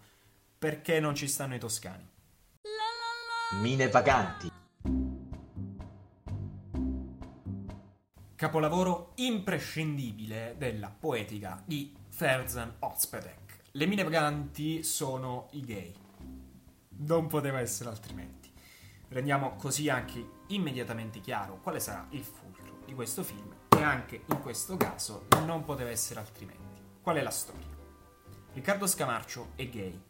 [0.57, 2.07] perché non ci stanno i toscani.
[3.61, 4.51] Mine vaganti.
[8.35, 13.59] Capolavoro imprescindibile della poetica di Ferzan Ozpedek.
[13.71, 15.93] Le mine vaganti sono i gay.
[16.97, 18.44] Non poteva essere altrimenti.
[19.09, 24.41] Rendiamo così anche immediatamente chiaro quale sarà il fulcro di questo film e anche in
[24.41, 26.81] questo caso non poteva essere altrimenti.
[27.01, 27.67] Qual è la storia?
[28.53, 30.01] Riccardo Scamarcio è gay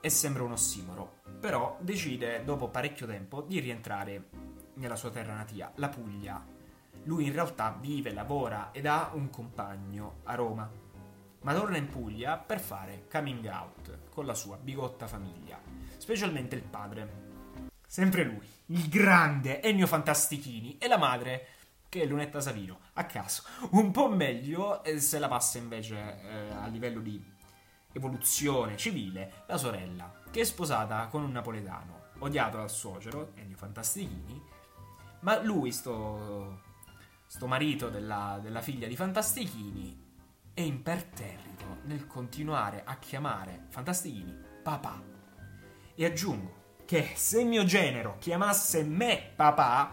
[0.00, 4.28] e sembra un ossimoro, però decide dopo parecchio tempo di rientrare
[4.74, 6.44] nella sua terra natia, la Puglia.
[7.04, 10.70] Lui in realtà vive, lavora ed ha un compagno a Roma,
[11.40, 15.58] ma torna in Puglia per fare coming out con la sua bigotta famiglia,
[15.96, 17.26] specialmente il padre.
[17.90, 21.46] Sempre lui, il grande Ennio Fantastichini e la madre
[21.88, 23.44] che è Lunetta Savino, a caso.
[23.70, 27.18] Un po' meglio eh, se la passa invece eh, a livello di
[27.92, 34.38] evoluzione civile la sorella, che è sposata con un napoletano, odiato dal suocero, Ennio Fantastichini,
[35.20, 36.60] ma lui, sto,
[37.24, 39.98] sto marito della, della figlia di Fantastichini,
[40.52, 45.02] è imperterrito nel continuare a chiamare Fantastichini papà.
[45.94, 46.57] E aggiungo
[46.88, 49.92] che se mio genero chiamasse me papà,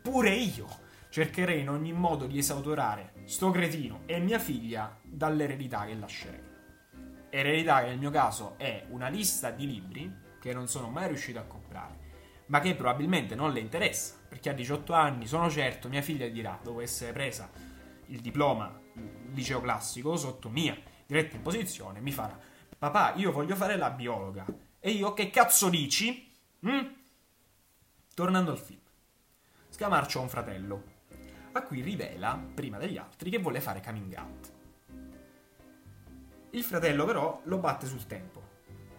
[0.00, 0.68] pure io
[1.08, 6.40] cercherei in ogni modo di esautorare sto cretino e mia figlia dall'eredità che lascerei.
[7.28, 11.40] Eredità che nel mio caso è una lista di libri che non sono mai riuscito
[11.40, 11.98] a comprare,
[12.46, 16.56] ma che probabilmente non le interessa, perché a 18 anni sono certo mia figlia dirà,
[16.62, 17.50] dopo essere presa
[18.06, 22.38] il diploma il liceo classico sotto mia diretta imposizione, mi farà
[22.78, 24.46] papà, io voglio fare la biologa.
[24.78, 26.27] E io che cazzo dici?
[26.66, 26.86] Mm?
[28.14, 28.80] Tornando al film.
[29.68, 30.84] Scamarcio ha un fratello,
[31.52, 34.52] a cui rivela, prima degli altri, che vuole fare coming out.
[36.50, 38.46] Il fratello però lo batte sul tempo.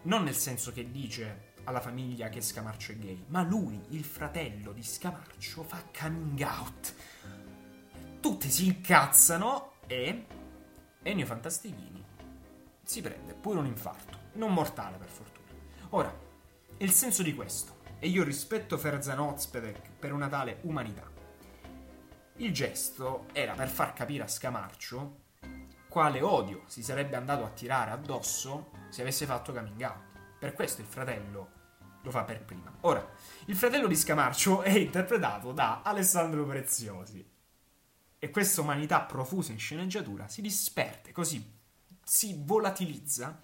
[0.04, 4.72] Non nel senso che dice alla famiglia che Scamarcio è gay, ma lui, il fratello
[4.72, 6.94] di Scamarcio, fa coming out.
[8.22, 10.26] Tutti si incazzano e
[11.02, 12.06] Ennio Fantastichini
[12.84, 15.48] si prende pure un infarto, non mortale per fortuna.
[15.90, 16.28] Ora,
[16.82, 21.12] il senso di questo, e io rispetto Ferzan Ozpedek per una tale umanità.
[22.38, 25.24] Il gesto era per far capire a Scamarcio
[25.90, 30.38] quale odio si sarebbe andato a tirare addosso se avesse fatto coming out.
[30.40, 31.52] Per questo il fratello
[32.02, 32.74] lo fa per prima.
[32.82, 33.06] Ora,
[33.48, 37.30] il fratello di Scamarcio è interpretato da Alessandro Preziosi.
[38.18, 41.58] E questa umanità profusa in sceneggiatura si disperde, così
[42.02, 43.38] si volatilizza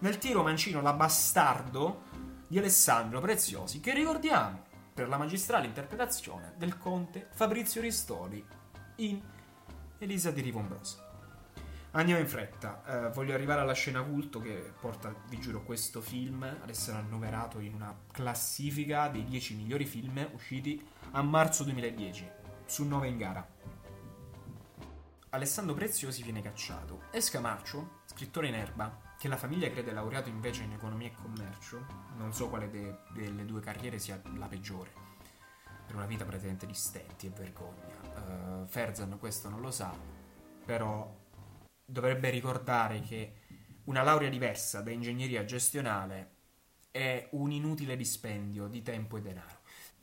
[0.00, 2.13] nel tiro mancino la bastardo
[2.54, 4.62] di Alessandro Preziosi, che ricordiamo
[4.94, 8.46] per la magistrale interpretazione del conte Fabrizio Ristori
[8.98, 9.20] in
[9.98, 11.04] Elisa di Rivombrosa.
[11.90, 16.44] Andiamo in fretta, eh, voglio arrivare alla scena culto che porta, vi giuro, questo film
[16.44, 22.30] ad essere annoverato in una classifica dei 10 migliori film usciti a marzo 2010,
[22.66, 23.48] su 9 in gara.
[25.30, 30.64] Alessandro Preziosi viene cacciato e Scamarcio, scrittore in erba, che la famiglia crede laureato invece
[30.64, 31.86] in economia e commercio,
[32.18, 34.92] non so quale de- delle due carriere sia la peggiore,
[35.86, 37.94] per una vita praticamente di stenti e vergogna.
[38.02, 39.96] Uh, Ferzan questo non lo sa,
[40.66, 41.10] però
[41.86, 43.36] dovrebbe ricordare che
[43.84, 46.32] una laurea diversa da ingegneria gestionale
[46.90, 49.60] è un inutile dispendio di tempo e denaro.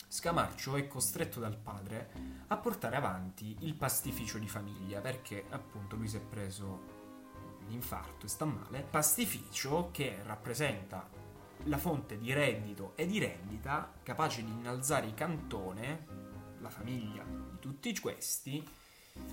[0.07, 2.09] Scamarcio è costretto dal padre
[2.47, 7.00] a portare avanti il pastificio di famiglia perché appunto lui si è preso
[7.71, 8.85] l'infarto e sta male.
[8.87, 11.09] Pastificio che rappresenta
[11.65, 16.05] la fonte di reddito e di rendita capace di innalzare il cantone,
[16.59, 18.67] la famiglia di tutti questi,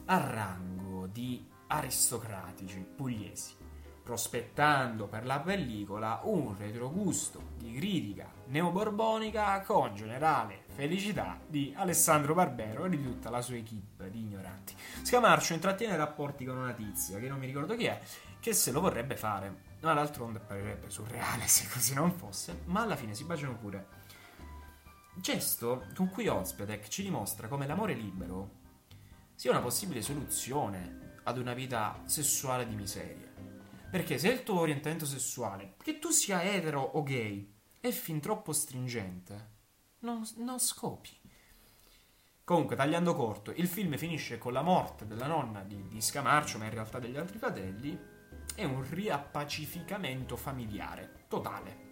[0.07, 3.67] a rango di aristocratici pugliesi
[4.09, 12.87] prospettando per la pellicola un retrogusto di critica neoborbonica con generale felicità di Alessandro Barbero
[12.87, 14.75] e di tutta la sua equipe di ignoranti.
[15.03, 18.01] Scamarcio intrattiene rapporti con una tizia, che non mi ricordo chi è,
[18.41, 22.97] che se lo vorrebbe fare, ma d'altronde apparirebbe surreale se così non fosse, ma alla
[22.97, 23.97] fine si baciano pure.
[25.15, 28.57] Gesto con cui Ozpedek ci dimostra come l'amore libero
[29.35, 33.27] sia una possibile soluzione ad una vita sessuale di miseria.
[33.91, 38.53] Perché se il tuo orientamento sessuale, che tu sia etero o gay, è fin troppo
[38.53, 39.51] stringente,
[40.01, 41.17] non, non scopi.
[42.45, 46.65] Comunque, tagliando corto, il film finisce con la morte della nonna di, di Scamarcio, ma
[46.65, 47.99] in realtà degli altri fratelli,
[48.59, 51.87] e un riappacificamento familiare totale.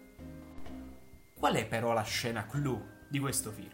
[1.33, 3.71] Qual è però la scena clou di questo film?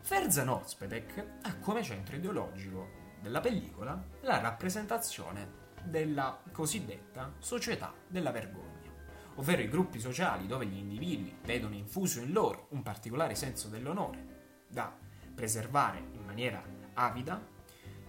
[0.00, 2.88] Ferzan Ozpedek ha come centro ideologico
[3.20, 8.90] della pellicola la rappresentazione della cosiddetta società della vergogna,
[9.36, 14.64] ovvero i gruppi sociali dove gli individui vedono infuso in loro un particolare senso dell'onore
[14.68, 14.92] da
[15.32, 16.60] preservare in maniera
[16.94, 17.40] avida,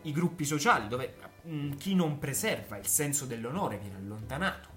[0.05, 4.69] i gruppi sociali dove mh, chi non preserva il senso dell'onore viene allontanato,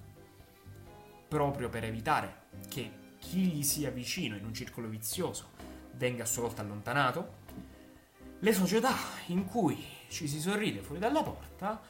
[1.29, 5.51] proprio per evitare che chi gli sia vicino in un circolo vizioso
[5.93, 7.37] venga a sua volta allontanato,
[8.41, 8.95] le società
[9.27, 11.81] in cui ci si sorride fuori dalla porta,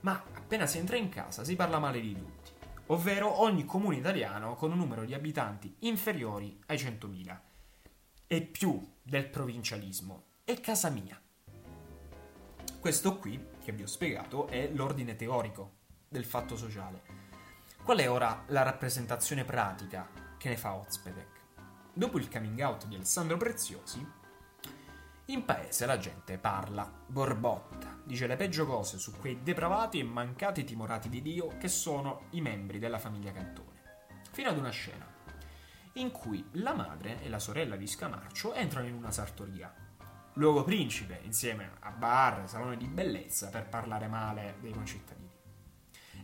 [0.00, 2.50] ma appena si entra in casa si parla male di tutti,
[2.86, 7.40] ovvero ogni comune italiano con un numero di abitanti inferiori ai 100.000
[8.26, 10.24] e più del provincialismo.
[10.44, 11.20] È casa mia.
[12.86, 17.02] Questo qui, che vi ho spiegato, è l'ordine teorico del fatto sociale.
[17.82, 21.40] Qual è ora la rappresentazione pratica che ne fa Ozpedek?
[21.92, 24.06] Dopo il coming out di Alessandro Preziosi,
[25.24, 30.62] in paese la gente parla, borbotta, dice le peggio cose su quei depravati e mancati
[30.62, 33.82] timorati di Dio che sono i membri della famiglia Cantone.
[34.30, 35.12] Fino ad una scena
[35.94, 39.74] in cui la madre e la sorella di Scamarcio entrano in una sartoria,
[40.36, 45.30] luogo principe insieme a bar, salone di bellezza per parlare male dei concittadini.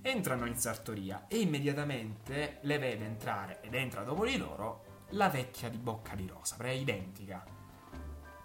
[0.03, 5.69] Entrano in sartoria e immediatamente le vede entrare ed entra dopo di loro la vecchia
[5.69, 7.45] di bocca di rosa, è identica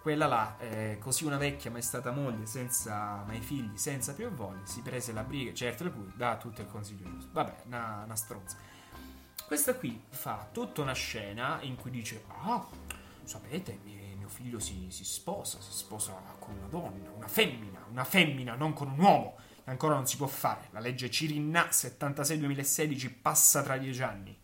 [0.00, 4.30] quella là, eh, così una vecchia ma è stata moglie senza mai figli, senza più
[4.30, 7.28] voglia, si prese la briga, certo il cui dà tutto il consiglio giusto.
[7.32, 8.56] Vabbè, una, una stronza.
[9.46, 12.66] Questa qui fa tutta una scena in cui dice, ah,
[13.24, 18.04] sapete, mio, mio figlio si, si, sposa, si sposa con una donna, una femmina, una
[18.04, 19.36] femmina, non con un uomo.
[19.64, 20.68] Ancora non si può fare.
[20.70, 24.38] La legge Cirinna 76-2016 passa tra dieci anni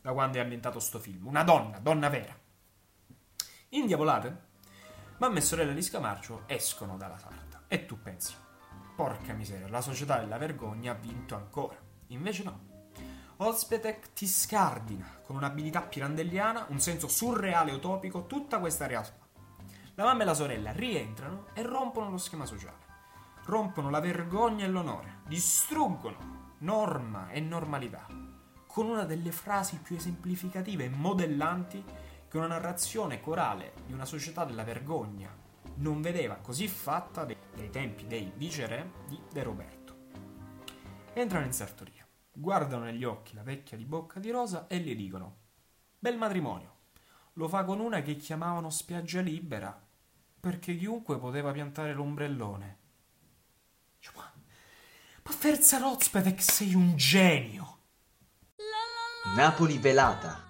[0.00, 1.26] da quando è ambientato sto film.
[1.26, 2.38] Una donna, donna vera.
[3.70, 4.48] Indiavolate?
[5.18, 7.64] Mamma e sorella di Scamarcio escono dalla sarta.
[7.68, 8.34] E tu pensi,
[8.96, 11.76] porca miseria, la società della vergogna ha vinto ancora.
[12.08, 12.68] Invece no.
[13.36, 19.19] Ozpetek ti scardina con un'abilità pirandelliana, un senso surreale utopico, tutta questa realtà.
[19.94, 22.88] La mamma e la sorella rientrano e rompono lo schema sociale.
[23.44, 25.20] Rompono la vergogna e l'onore.
[25.26, 28.06] Distruggono norma e normalità.
[28.66, 31.84] Con una delle frasi più esemplificative e modellanti
[32.28, 35.36] che una narrazione corale di una società della vergogna
[35.76, 39.96] non vedeva così fatta dei, dei tempi dei viceré di De Roberto.
[41.12, 45.38] Entrano in sartoria, guardano negli occhi la vecchia di bocca di rosa e gli dicono:
[45.98, 46.78] Bel matrimonio.
[47.34, 49.80] Lo fa con una che chiamavano spiaggia libera,
[50.40, 52.78] perché chiunque poteva piantare l'ombrellone.
[54.14, 54.32] Ma,
[55.22, 57.78] ma Ferza Rozpedek sei un genio!
[59.36, 60.48] Napoli velata.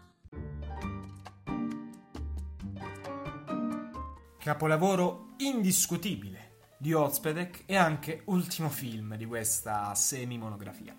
[4.40, 10.96] capolavoro indiscutibile di Ozpedek e anche ultimo film di questa semi-monografia.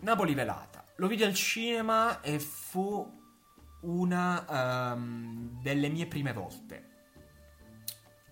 [0.00, 0.86] Napoli velata.
[0.96, 3.19] Lo vidi al cinema e fu
[3.80, 6.88] una um, delle mie prime volte.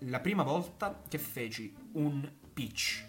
[0.03, 3.07] La prima volta che feci un pitch.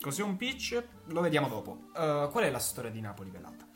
[0.00, 0.82] Cos'è un pitch?
[1.06, 1.88] Lo vediamo dopo.
[1.94, 3.66] Uh, qual è la storia di Napoli velata?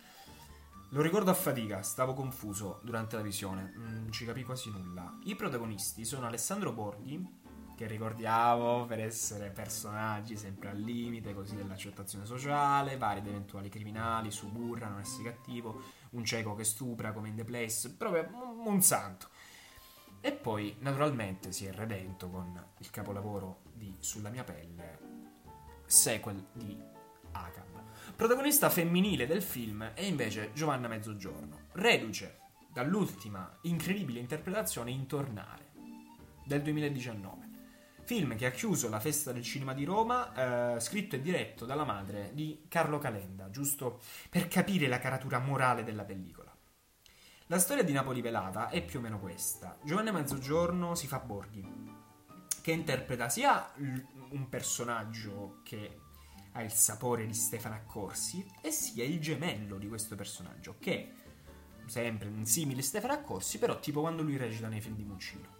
[0.91, 5.19] Lo ricordo a fatica, stavo confuso durante la visione, non ci capì quasi nulla.
[5.25, 7.45] I protagonisti sono Alessandro Borghi,
[7.77, 14.31] che ricordiamo per essere personaggi sempre al limite così dell'accettazione sociale, vari ed eventuali criminali,
[14.31, 18.29] suburra, non essere cattivo, un cieco che stupra come in The Place, proprio
[18.65, 19.29] un santo.
[20.21, 24.99] E poi naturalmente si è redento con il capolavoro di Sulla mia pelle,
[25.85, 26.77] sequel di
[27.33, 27.65] Aga.
[28.17, 32.39] Protagonista femminile del film è invece Giovanna Mezzogiorno, reduce
[32.73, 35.73] dall'ultima incredibile interpretazione in Tornare
[36.47, 37.46] del 2019.
[38.07, 41.83] Film che ha chiuso la festa del cinema di Roma, eh, scritto e diretto dalla
[41.83, 44.01] madre di Carlo Calenda, giusto
[44.31, 46.57] per capire la caratura morale della pellicola.
[47.47, 49.77] La storia di Napoli velata è più o meno questa.
[49.83, 51.69] Giovanna Mezzogiorno si fa Borghi,
[52.63, 55.99] che interpreta sia un personaggio che
[56.53, 61.13] ha il sapore di Stefano Accorsi e sia il gemello di questo personaggio, che
[61.85, 65.56] è sempre un simile Stefano Accorsi, però tipo quando lui recita nei film di Muccino.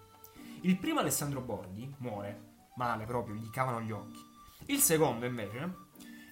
[0.67, 4.19] Il primo Alessandro Borghi muore, male proprio, gli cavano gli occhi.
[4.67, 5.87] Il secondo invece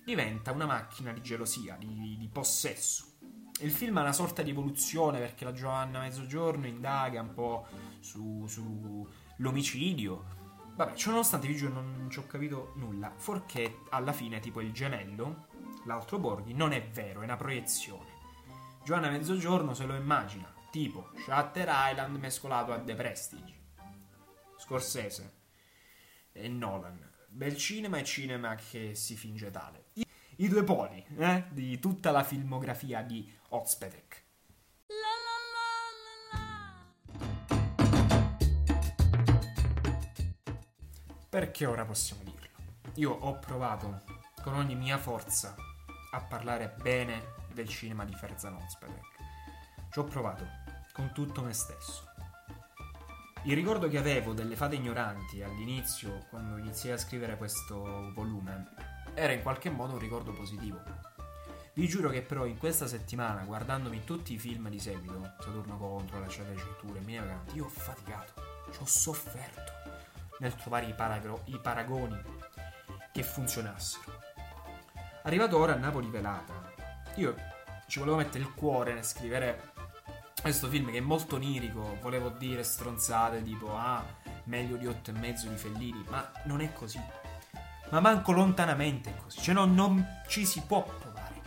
[0.04, 3.12] diventa una macchina di gelosia, di, di possesso.
[3.60, 7.68] Il film ha una sorta di evoluzione perché la Giovanna Mezzogiorno indaga un po'
[8.00, 9.08] su, su.
[10.74, 15.46] Vabbè, ciononostante vi giuro non ci ho capito nulla, forché alla fine tipo il gemello,
[15.84, 18.10] l'altro Borghi, non è vero, è una proiezione.
[18.82, 23.62] Giovanna Mezzogiorno se lo immagina, tipo Shutter Island mescolato a The Prestige.
[24.64, 25.32] Scorsese
[26.32, 26.98] e Nolan.
[27.28, 29.88] Bel cinema e cinema che si finge tale.
[29.92, 30.06] I,
[30.36, 34.22] i due poli eh, di tutta la filmografia di Ozpetek.
[41.28, 42.48] Perché ora possiamo dirlo?
[42.94, 44.02] Io ho provato
[44.40, 45.54] con ogni mia forza
[46.12, 49.04] a parlare bene del cinema di Ferzan Ozpetek.
[49.90, 50.46] Ci ho provato
[50.92, 52.13] con tutto me stesso.
[53.46, 58.70] Il ricordo che avevo delle fate ignoranti all'inizio, quando iniziai a scrivere questo volume,
[59.12, 60.80] era in qualche modo un ricordo positivo.
[61.74, 66.20] Vi giuro che però in questa settimana, guardandomi tutti i film di seguito, Saturno contro,
[66.20, 68.32] La Cella Cinture, Mia Vacanti, io ho faticato,
[68.72, 69.72] ci ho sofferto
[70.38, 72.18] nel trovare i, paragro- i paragoni
[73.12, 74.20] che funzionassero.
[75.24, 76.72] Arrivato ora a Napoli velata,
[77.16, 77.36] io
[77.88, 79.73] ci volevo mettere il cuore nel scrivere
[80.44, 84.04] questo film che è molto onirico, volevo dire stronzate tipo ah,
[84.44, 87.00] meglio di otto e mezzo di Fellini, ma non è così.
[87.88, 91.40] Ma manco lontanamente è così, cioè no, non ci si può provare.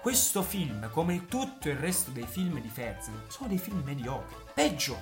[0.00, 4.34] Questo film, come tutto il resto dei film di Ferzen, sono dei film mediocri.
[4.52, 4.98] Peggio,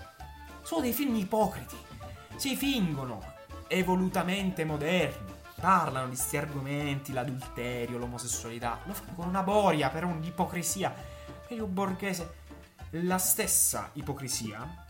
[0.61, 1.77] sono dei film ipocriti.
[2.37, 3.33] Si fingono
[3.67, 5.33] evolutamente moderni.
[5.59, 8.79] Parlano di questi argomenti, l'adulterio, l'omosessualità.
[8.85, 10.95] Lo fanno con una boria, però un'ipocrisia.
[11.49, 12.45] Medio borghese.
[12.93, 14.87] La stessa ipocrisia,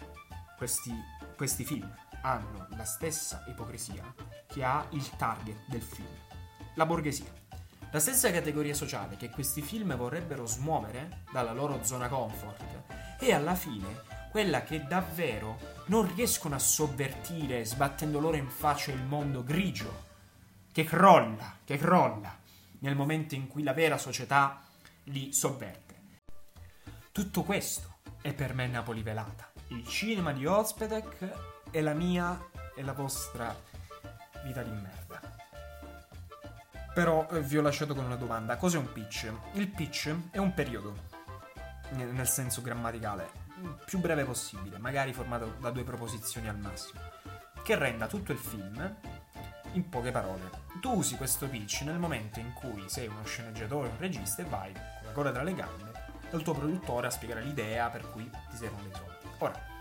[0.57, 0.95] questi,
[1.37, 1.93] questi film
[2.23, 4.15] hanno la stessa ipocrisia
[4.47, 6.07] che ha il target del film,
[6.75, 7.33] la borghesia.
[7.91, 13.57] La stessa categoria sociale che questi film vorrebbero smuovere dalla loro zona comfort e alla
[13.57, 20.05] fine quella che davvero non riescono a sovvertire sbattendo loro in faccia il mondo grigio
[20.71, 22.39] che crolla, che crolla
[22.79, 24.63] nel momento in cui la vera società
[25.05, 25.87] li sovverte.
[27.11, 27.88] Tutto questo
[28.21, 29.51] è per me Napoli velata.
[29.69, 32.39] Il cinema di Ozpedek è la mia
[32.75, 33.55] e la vostra
[34.45, 35.21] vita di merda.
[36.95, 38.57] Però eh, vi ho lasciato con una domanda.
[38.57, 39.33] Cos'è un pitch?
[39.53, 40.95] Il pitch è un periodo,
[41.91, 43.31] nel senso grammaticale,
[43.85, 47.01] più breve possibile, magari formato da due proposizioni al massimo,
[47.63, 48.97] che renda tutto il film
[49.73, 50.51] in poche parole.
[50.81, 54.73] Tu usi questo pitch nel momento in cui sei uno sceneggiatore un regista e vai,
[54.73, 55.88] con la coda tra le gambe,
[56.31, 59.29] dal tuo produttore a spiegare l'idea per cui ti servono dei soldi.
[59.39, 59.77] Ora,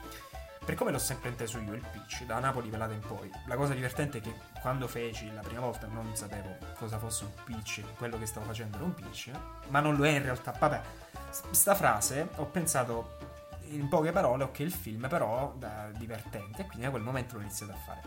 [0.68, 3.74] per come l'ho sempre inteso io il pitch, da Napoli velata in poi, la cosa
[3.74, 8.18] divertente è che quando feci la prima volta non sapevo cosa fosse un pitch, quello
[8.20, 9.32] che stavo facendo era un pitch,
[9.70, 10.52] ma non lo è in realtà.
[10.52, 10.82] Vabbè,
[11.30, 13.18] sta frase ho pensato
[13.70, 17.72] in poche parole, ok, il film però da divertente, quindi da quel momento l'ho iniziato
[17.72, 18.02] a fare.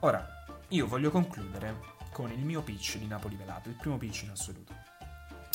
[0.00, 0.26] Ora,
[0.68, 1.80] io voglio concludere
[2.12, 4.74] con il mio pitch di Napoli velato, il primo pitch in assoluto,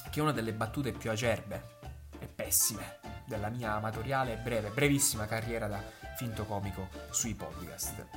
[0.09, 1.75] che è una delle battute più acerbe
[2.19, 5.81] e pessime della mia amatoriale e breve, brevissima carriera da
[6.15, 8.07] finto comico sui podcast.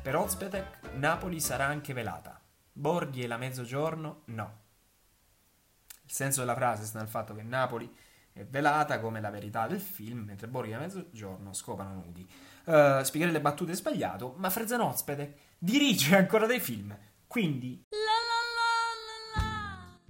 [0.00, 2.40] Per Ozpetek, Napoli sarà anche velata.
[2.72, 4.60] Borghi e la mezzogiorno, no.
[6.04, 7.92] Il senso della frase sta nel fatto che Napoli
[8.32, 12.26] è velata come la verità del film, mentre Borghi e la mezzogiorno scopano nudi.
[12.64, 17.84] Uh, spiegare le battute è sbagliato, ma Frezen Ozpetek dirige ancora dei film, quindi...